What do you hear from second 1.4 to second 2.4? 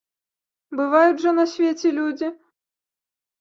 на свеце людзі!